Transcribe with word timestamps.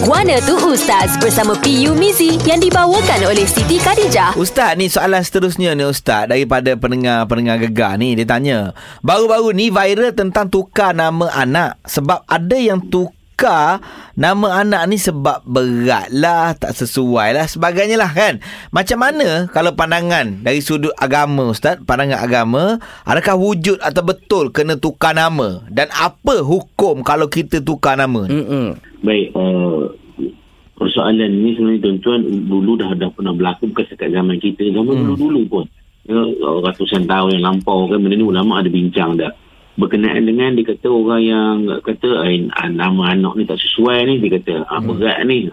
Guana 0.00 0.40
tu 0.40 0.56
Ustaz 0.64 1.20
bersama 1.20 1.52
PU 1.60 1.92
Mizi 1.92 2.40
yang 2.48 2.56
dibawakan 2.56 3.20
oleh 3.28 3.44
Siti 3.44 3.76
Khadijah. 3.76 4.32
Ustaz 4.32 4.72
ni 4.80 4.88
soalan 4.88 5.20
seterusnya 5.20 5.76
ni 5.76 5.84
Ustaz 5.84 6.24
daripada 6.24 6.72
pendengar-pendengar 6.72 7.60
gegar 7.68 8.00
ni 8.00 8.16
dia 8.16 8.24
tanya 8.24 8.72
baru-baru 9.04 9.52
ni 9.52 9.68
viral 9.68 10.16
tentang 10.16 10.48
tukar 10.48 10.96
nama 10.96 11.28
anak 11.36 11.76
sebab 11.84 12.24
ada 12.24 12.56
yang 12.56 12.80
tukar 12.88 13.19
nama 14.18 14.60
anak 14.60 14.82
ni 14.90 15.00
sebab 15.00 15.40
berat 15.48 16.12
lah 16.12 16.52
tak 16.52 16.76
sesuai 16.76 17.32
lah 17.32 17.46
sebagainya 17.48 17.96
lah 17.96 18.12
kan 18.12 18.42
macam 18.74 19.00
mana 19.00 19.48
kalau 19.54 19.72
pandangan 19.72 20.44
dari 20.44 20.60
sudut 20.60 20.92
agama 21.00 21.54
Ustaz 21.54 21.80
pandangan 21.86 22.20
agama 22.20 22.76
adakah 23.08 23.40
wujud 23.40 23.80
atau 23.80 24.02
betul 24.04 24.52
kena 24.52 24.76
tukar 24.76 25.16
nama 25.16 25.64
dan 25.72 25.88
apa 25.94 26.42
hukum 26.44 27.00
kalau 27.06 27.30
kita 27.30 27.62
tukar 27.64 27.96
nama 27.96 28.26
ni? 28.26 28.40
Mm-mm. 28.40 28.66
Baik, 29.00 29.32
uh, 29.32 29.88
persoalan 30.76 31.30
ni 31.30 31.56
sebenarnya 31.56 31.80
tuan-tuan 31.84 32.20
dulu 32.48 32.76
dah 32.76 32.92
dah 32.96 33.08
pernah 33.12 33.32
berlaku 33.32 33.72
bukan 33.72 33.84
setakat 33.88 34.12
zaman 34.12 34.36
kita, 34.36 34.68
zaman 34.72 34.92
hmm. 34.92 35.02
dulu-dulu 35.08 35.40
pun. 35.48 35.64
Ya, 36.08 36.16
ratusan 36.40 37.06
tahun 37.06 37.38
yang 37.38 37.44
lampau 37.44 37.86
kan 37.86 38.00
benda 38.00 38.16
ni 38.16 38.24
ulama 38.24 38.60
ada 38.60 38.68
bincang 38.72 39.20
dah. 39.20 39.30
Berkenaan 39.80 40.28
dengan 40.28 40.52
dia 40.52 40.68
kata 40.68 40.92
orang 40.92 41.22
yang 41.24 41.56
kata 41.80 42.28
eh, 42.28 42.44
nama 42.68 43.16
anak 43.16 43.32
ni 43.40 43.48
tak 43.48 43.56
sesuai 43.56 44.04
ni 44.04 44.14
dia 44.20 44.36
kata 44.36 44.68
ah, 44.68 44.84
berat 44.84 45.24
ni 45.24 45.48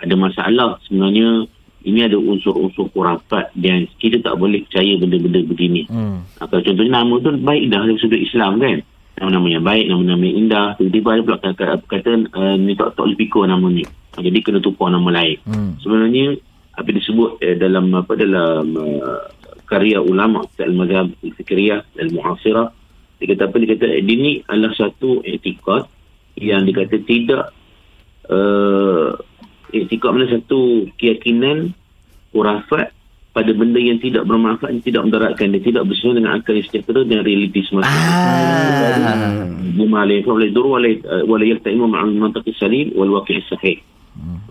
ada 0.00 0.14
masalah 0.16 0.76
sebenarnya 0.84 1.48
ini 1.84 2.04
ada 2.04 2.16
unsur-unsur 2.20 2.92
kurafat 2.92 3.52
dan 3.56 3.88
kita 3.96 4.20
tak 4.20 4.36
boleh 4.36 4.64
percaya 4.68 5.00
benda-benda 5.00 5.40
begini. 5.48 5.88
Hmm. 5.88 6.28
Ha, 6.36 6.44
kalau 6.44 6.60
contohnya 6.60 6.92
nama 6.92 7.14
tu 7.24 7.30
baik 7.40 7.64
dah 7.72 7.80
dari 7.88 8.00
sudut 8.00 8.20
Islam 8.20 8.60
kan. 8.60 8.78
Nama-nama 9.20 9.46
yang 9.52 9.64
baik, 9.64 9.86
nama-nama 9.88 10.22
yang 10.24 10.36
indah. 10.44 10.68
Tiba-tiba 10.80 11.08
ada 11.12 11.20
pula 11.24 11.38
kata, 11.40 11.64
kata, 11.88 12.10
uh, 12.36 12.54
ni 12.56 12.72
tak 12.76 12.96
tak 12.96 13.04
boleh 13.04 13.16
fikir 13.16 13.44
nama 13.48 13.66
ni. 13.72 13.84
Ha, 13.88 14.16
jadi 14.20 14.38
kena 14.44 14.60
tukar 14.60 14.92
nama 14.92 15.08
lain. 15.08 15.36
Hmm. 15.48 15.72
Sebenarnya 15.80 16.36
apa 16.76 16.88
disebut 16.92 17.40
eh, 17.44 17.56
dalam 17.56 17.92
apa 17.96 18.12
dalam 18.16 18.64
uh, 18.76 19.24
karya 19.68 20.00
ulama 20.00 20.44
al-mazhab 20.60 21.12
al-fikriyah 21.24 21.80
al-muhasirah 21.96 22.68
dia 23.20 23.26
kata 23.36 23.42
apa? 23.52 23.56
Dia 23.60 23.68
kata 23.76 23.86
eh, 23.86 24.00
ini 24.00 24.40
adalah 24.48 24.72
satu 24.72 25.20
etikad 25.20 25.84
yang 26.40 26.64
dikata 26.64 26.96
tidak 27.04 27.52
uh, 28.32 29.12
etikad 29.70 30.10
mana 30.16 30.26
satu 30.32 30.88
keyakinan 30.96 31.76
kurafat 32.32 32.96
pada 33.30 33.52
benda 33.52 33.78
yang 33.78 34.00
tidak 34.00 34.24
bermanfaat 34.24 34.72
yang 34.72 34.84
tidak 34.84 35.02
mendaratkan. 35.04 35.52
Dia 35.52 35.62
tidak 35.62 35.84
bersesuaian 35.84 36.16
dengan 36.18 36.32
akal 36.40 36.56
yang 36.56 36.66
sejahtera 36.66 37.00
dan 37.04 37.20
realiti 37.22 37.60
semasa. 37.68 37.92
Ah. 37.92 39.50
bima 39.70 40.02
la 40.04 40.12
yanfa' 40.18 40.34
wala 40.34 40.44
yadur 40.46 40.66
wala 40.66 40.88
wala 41.24 41.44
yastaimu 41.46 41.84
ma'al 41.86 42.12
mantaqis 42.14 42.56
salim 42.58 42.90
wal 42.98 43.20
waqi' 43.20 43.40
sahih 43.46 43.78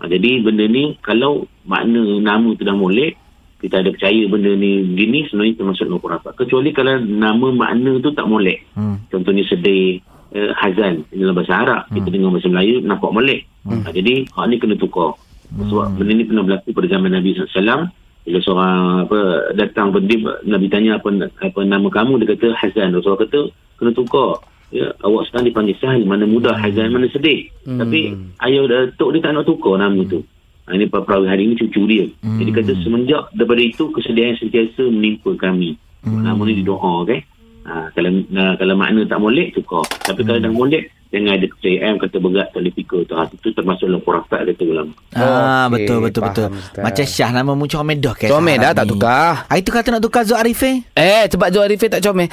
ha, 0.00 0.08
jadi 0.08 0.40
benda 0.40 0.64
ni 0.66 0.96
kalau 1.04 1.46
makna 1.68 2.00
nama 2.20 2.48
tu 2.56 2.64
dah 2.64 2.76
molek 2.76 3.19
kita 3.60 3.84
ada 3.84 3.92
percaya 3.92 4.22
benda 4.24 4.56
ni 4.56 4.96
gini 4.96 5.28
sebenarnya 5.28 5.60
termasuk 5.60 5.84
nama 5.86 6.00
kurafat 6.00 6.32
kecuali 6.40 6.72
kalau 6.72 6.96
nama 6.96 7.46
makna 7.52 8.00
tu 8.00 8.10
tak 8.16 8.24
molek. 8.24 8.64
Hmm. 8.72 8.96
contohnya 9.12 9.44
sedih 9.44 10.00
uh, 10.32 10.52
hazan. 10.56 11.04
Dalam 11.12 11.36
bahasa 11.36 11.54
Arab 11.60 11.82
kita 11.92 12.08
dengar 12.08 12.32
bahasa 12.32 12.48
Melayu 12.48 12.74
nampak 12.82 13.10
molek. 13.12 13.40
Ha, 13.68 13.92
jadi 13.92 14.24
hak 14.32 14.46
ni 14.48 14.56
kena 14.56 14.76
tukar. 14.80 15.12
Sebab 15.50 15.98
benda 15.98 16.12
ni 16.14 16.24
pernah 16.24 16.44
berlaku 16.46 16.70
pada 16.70 16.88
zaman 16.88 17.10
Nabi 17.10 17.34
SAW 17.34 17.90
bila 18.20 18.38
seorang 18.44 19.08
apa 19.08 19.20
datang 19.56 19.90
berdip 19.90 20.22
Nabi 20.46 20.66
tanya 20.70 21.00
apa 21.00 21.08
apa 21.40 21.60
nama 21.66 21.88
kamu 21.90 22.22
dia 22.22 22.36
kata 22.36 22.54
Hazan. 22.56 22.94
Rasulullah 22.94 23.26
kata 23.26 23.40
kena 23.76 23.92
tukar. 23.92 24.40
Ya 24.70 24.94
awak 25.02 25.26
sekarang 25.26 25.50
dipanggil 25.50 25.74
Sahal 25.82 26.06
mana 26.06 26.24
mudah 26.30 26.54
Hazan 26.54 26.94
mana 26.94 27.10
sedih. 27.10 27.50
Tapi 27.66 28.14
ayah 28.46 28.62
datuk 28.70 29.12
dia 29.12 29.20
tak 29.26 29.34
nak 29.34 29.44
tukar 29.44 29.76
nama 29.76 30.00
tu. 30.06 30.22
ha, 30.22 30.39
ini 30.74 30.86
perawi 30.86 31.26
hari 31.26 31.42
ini 31.50 31.54
cucu 31.58 31.82
dia 31.86 32.06
jadi 32.22 32.50
kata 32.54 32.72
semenjak 32.84 33.30
daripada 33.34 33.62
itu 33.62 33.90
kesedihan 33.94 34.34
sentiasa 34.38 34.82
menimpa 34.90 35.34
kami 35.38 35.74
nama 36.04 36.40
ni 36.46 36.60
didoa 36.60 37.04
okay? 37.04 37.24
ha, 37.66 37.88
kalau 37.92 38.10
uh, 38.10 38.54
kalau 38.56 38.74
makna 38.76 39.04
tak 39.06 39.20
molek 39.20 39.52
tukar 39.54 39.84
tapi 40.04 40.24
kalau 40.24 40.40
dah 40.40 40.52
molek 40.52 40.90
jangan 41.10 41.34
ada 41.34 41.46
kepercayaan 41.50 41.94
kata 41.98 42.16
berat 42.22 42.48
tak 42.54 42.60
boleh 42.62 42.74
fikir 42.78 43.00
tu 43.10 43.14
ha, 43.18 43.26
itu 43.26 43.48
termasuk 43.50 43.84
dalam 43.90 44.02
kurafat 44.06 44.40
kata 44.46 44.62
ulama 44.62 44.94
Ah 45.10 45.66
Okey, 45.66 45.74
betul 45.74 45.98
betul 46.06 46.22
betul. 46.22 46.46
faham, 46.46 46.62
Ustaz. 46.62 46.82
Macam 46.86 47.06
Syah 47.10 47.30
nama 47.34 47.52
mu 47.58 47.66
comel 47.66 47.98
dah? 47.98 48.14
Comel 48.14 48.56
dah, 48.62 48.70
tak 48.70 48.86
tukar. 48.86 49.42
Ah 49.50 49.56
itu 49.58 49.74
kata 49.74 49.98
nak 49.98 50.02
tukar 50.06 50.22
Zul 50.22 50.38
Arifin. 50.38 50.86
Eh, 50.94 51.26
sebab 51.26 51.50
Joe 51.50 51.66
Arifin 51.66 51.90
tak 51.90 52.06
comel. 52.06 52.30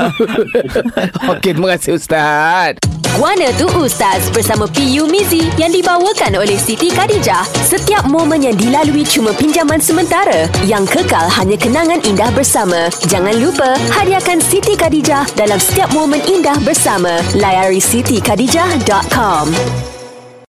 Okey, 1.32 1.56
terima 1.56 1.72
kasih 1.72 1.96
Ustaz. 1.96 2.99
Guana 3.20 3.52
tu 3.60 3.68
Ustaz 3.76 4.32
bersama 4.32 4.64
PU 4.64 5.04
Mizi 5.04 5.52
yang 5.60 5.76
dibawakan 5.76 6.40
oleh 6.40 6.56
Siti 6.56 6.88
Khadijah. 6.88 7.44
Setiap 7.68 8.08
momen 8.08 8.40
yang 8.40 8.56
dilalui 8.56 9.04
cuma 9.04 9.36
pinjaman 9.36 9.76
sementara. 9.76 10.48
Yang 10.64 10.96
kekal 10.96 11.28
hanya 11.28 11.60
kenangan 11.60 12.00
indah 12.00 12.32
bersama. 12.32 12.88
Jangan 13.12 13.36
lupa 13.36 13.76
hadiahkan 13.92 14.40
Siti 14.40 14.72
Khadijah 14.72 15.36
dalam 15.36 15.60
setiap 15.60 15.92
momen 15.92 16.24
indah 16.24 16.56
bersama. 16.64 17.20
Layari 17.36 17.84
sitikadijah.com 17.84 19.89